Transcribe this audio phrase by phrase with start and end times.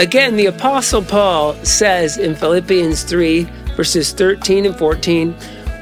[0.00, 3.42] Again, the Apostle Paul says in Philippians 3,
[3.76, 5.34] verses 13 and 14,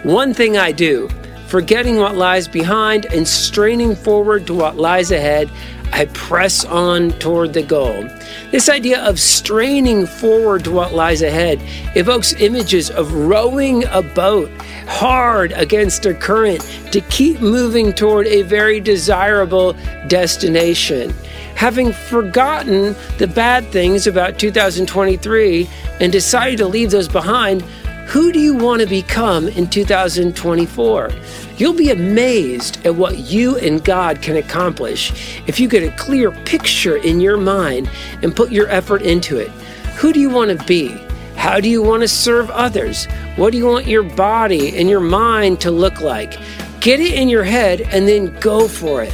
[0.02, 1.08] One thing I do,
[1.46, 5.48] forgetting what lies behind and straining forward to what lies ahead,
[5.93, 8.09] I press on toward the goal.
[8.50, 11.61] This idea of straining forward to what lies ahead
[11.96, 14.50] evokes images of rowing a boat
[14.86, 16.61] hard against a current
[16.93, 19.75] to keep moving toward a very desirable
[20.07, 21.14] destination.
[21.54, 25.68] Having forgotten the bad things about 2023
[26.00, 27.64] and decided to leave those behind,
[28.08, 31.11] who do you want to become in 2024?
[31.58, 36.31] You'll be amazed at what you and God can accomplish if you get a clear
[36.31, 37.91] picture in your mind
[38.22, 39.50] and put your effort into it.
[39.98, 40.89] Who do you want to be?
[41.36, 43.05] How do you want to serve others?
[43.36, 46.39] What do you want your body and your mind to look like?
[46.81, 49.12] Get it in your head and then go for it.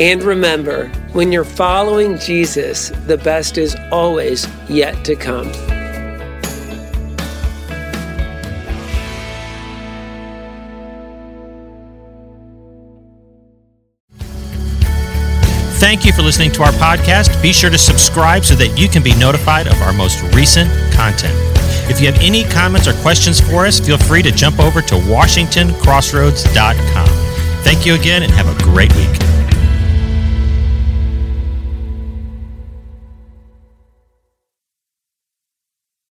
[0.00, 5.52] And remember, when you're following Jesus, the best is always yet to come.
[15.82, 17.42] Thank you for listening to our podcast.
[17.42, 21.34] Be sure to subscribe so that you can be notified of our most recent content.
[21.90, 24.94] If you have any comments or questions for us, feel free to jump over to
[24.94, 27.08] WashingtonCrossroads.com.
[27.64, 29.31] Thank you again and have a great week.